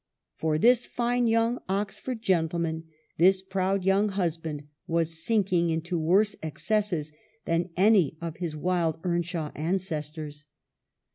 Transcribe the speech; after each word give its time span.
For 0.35 0.57
this 0.57 0.87
fine 0.87 1.27
young 1.27 1.59
Oxford 1.69 2.23
gentleman, 2.23 2.85
this 3.19 3.43
proud 3.43 3.83
young 3.85 4.09
husband, 4.09 4.63
was 4.87 5.23
sinking 5.23 5.69
into 5.69 5.99
worse 5.99 6.35
excesses 6.41 7.11
than 7.45 7.69
any 7.77 8.17
of 8.19 8.37
his 8.37 8.55
wild 8.57 8.97
Earnshaw 9.03 9.51
ances 9.51 10.11
tors. 10.11 10.45